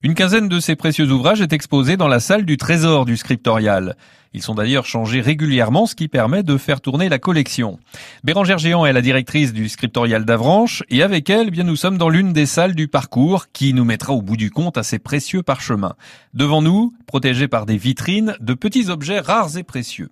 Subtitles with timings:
[0.00, 3.96] Une quinzaine de ces précieux ouvrages est exposée dans la salle du trésor du scriptorial.
[4.32, 7.78] Ils sont d'ailleurs changés régulièrement, ce qui permet de faire tourner la collection.
[8.22, 11.98] Bérangère Géant est la directrice du scriptorial d'Avranches et avec elle, eh bien, nous sommes
[11.98, 14.98] dans l'une des salles du parcours qui nous mettra au bout du compte à ces
[15.00, 15.94] précieux parchemins.
[16.34, 20.10] Devant nous, protégés par des vitrines, de petits objets rares et précieux.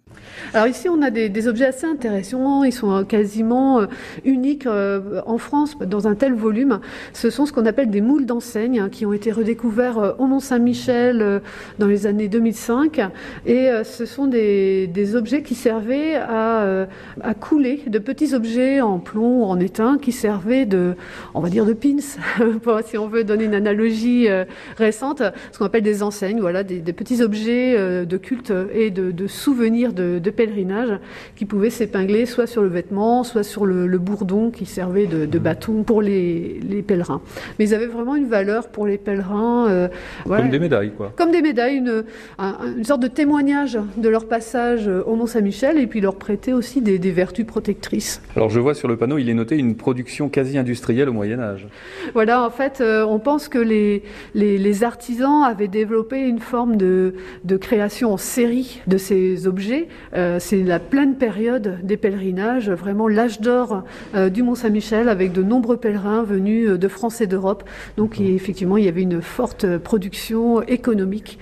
[0.55, 2.65] Alors ici, on a des, objets assez intéressants.
[2.65, 3.87] Ils sont quasiment euh,
[4.25, 6.81] uniques euh, en France dans un tel volume.
[7.13, 10.27] Ce sont ce qu'on appelle des moules d'enseigne hein, qui ont été redécouverts euh, au
[10.27, 11.43] Mont-Saint-Michel
[11.79, 13.01] dans les années 2005.
[13.45, 16.87] Et ce ce sont des, objets qui servaient à,
[17.21, 20.95] à, couler, de petits objets en plomb ou en étain qui servaient de,
[21.35, 21.97] on va dire, de pins,
[22.87, 24.45] si on veut donner une analogie euh,
[24.77, 25.23] récente,
[25.53, 29.93] ce qu'on appelle des enseignes, voilà, des, petits objets euh, de culte et de, souvenirs
[29.93, 30.99] de, pèlerinage
[31.35, 35.83] qui pouvaient s'épingler soit sur le vêtement, soit sur le, bourdon qui servait de, bâton
[35.83, 37.23] pour les, pèlerins.
[37.59, 39.66] Mais ils avaient vraiment une valeur pour les pèlerins.
[39.67, 39.89] Euh,
[40.25, 41.13] Comme des médailles, quoi.
[41.17, 42.05] Comme des médailles, une,
[42.39, 46.99] une sorte de témoignage de leur passage au Mont-Saint-Michel et puis leur prêter aussi des,
[47.11, 48.21] vertus protectrices.
[48.35, 51.41] Alors je vois sur le panneau, il est noté une production quasi industrielle au Moyen
[51.41, 51.69] Âge.
[52.15, 54.03] Voilà, en fait, euh, on pense que les,
[54.35, 57.15] les, artisans avaient développé une forme de,
[57.45, 59.89] de création en série de ces objets.
[60.15, 63.85] Euh, c'est la pleine période des pèlerinages, vraiment l'âge d'or
[64.15, 67.65] euh, du Mont-Saint-Michel avec de nombreux pèlerins venus de France et d'Europe.
[67.97, 71.39] Donc effectivement, il y avait une forte production économique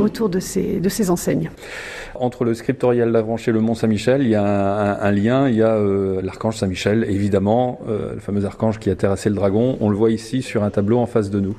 [0.00, 1.50] autour de ces, de ces enseignes.
[2.14, 5.62] Entre le scriptorial d'Avranches et le Mont Saint-Michel, il y a un, lien, il y
[5.62, 9.78] a euh, l'archange Saint-Michel, évidemment, euh, le fameux archange qui a terrassé le dragon.
[9.80, 11.56] On le voit ici sur un tableau en face de nous.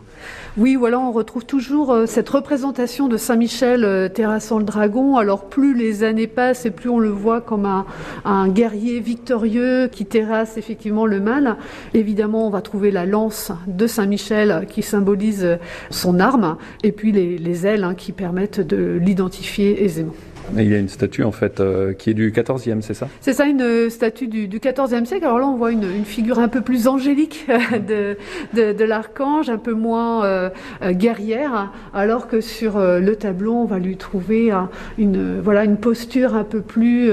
[0.56, 5.18] Oui, voilà, on retrouve toujours euh, cette représentation de Saint-Michel terrassant le dragon.
[5.18, 10.06] Alors plus les années passent et plus on le voit comme un, guerrier victorieux qui
[10.06, 11.58] terrasse effectivement le mal.
[11.96, 15.58] Évidemment, on va trouver la lance de Saint-Michel qui symbolise
[15.90, 20.14] son arme et puis les, ailes hein, qui permettent de l'identifier aisément
[20.58, 23.08] il y a une statue en fait euh, qui est du 14e, c'est ça?
[23.22, 25.26] C'est ça, une statue du, du 14e siècle.
[25.26, 27.48] Alors là, on voit une, figure un peu plus angélique
[27.88, 28.18] de,
[28.54, 30.50] de, l'archange, un peu moins euh,
[30.82, 34.52] euh, guerrière, alors que sur le tableau, on va lui trouver
[34.98, 37.10] une, voilà, une posture un peu plus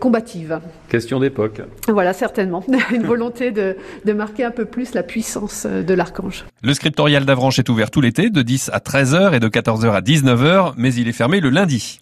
[0.00, 0.60] combative.
[0.88, 1.62] Question d'époque.
[1.88, 2.64] Voilà, certainement.
[2.92, 6.44] une volonté de, de marquer un peu plus la puissance de l'archange.
[6.62, 10.00] Le scriptorial d'Avranches est ouvert tout l'été, de 10 à 13h et de 14h à
[10.00, 12.00] 19h, mais il est fermé le lundi.